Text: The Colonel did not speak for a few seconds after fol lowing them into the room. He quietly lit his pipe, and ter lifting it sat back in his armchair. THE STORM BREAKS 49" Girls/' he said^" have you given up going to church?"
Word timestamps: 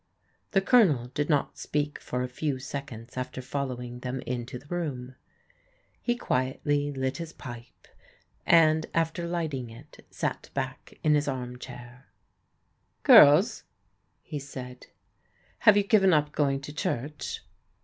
The 0.53 0.61
Colonel 0.61 1.09
did 1.09 1.29
not 1.29 1.59
speak 1.59 1.99
for 2.01 2.23
a 2.23 2.27
few 2.27 2.57
seconds 2.57 3.17
after 3.17 3.39
fol 3.39 3.67
lowing 3.67 3.99
them 3.99 4.19
into 4.21 4.57
the 4.57 4.65
room. 4.65 5.13
He 6.01 6.15
quietly 6.15 6.91
lit 6.91 7.17
his 7.17 7.33
pipe, 7.33 7.87
and 8.43 8.87
ter 8.95 9.27
lifting 9.27 9.69
it 9.69 10.03
sat 10.09 10.49
back 10.55 10.95
in 11.03 11.13
his 11.13 11.27
armchair. 11.27 12.07
THE 13.05 13.13
STORM 13.13 13.15
BREAKS 13.15 13.25
49" 13.27 13.33
Girls/' 13.35 13.63
he 14.23 14.37
said^" 14.39 14.83
have 15.65 15.77
you 15.77 15.83
given 15.83 16.13
up 16.15 16.31
going 16.31 16.61
to 16.61 16.73
church?" 16.73 17.41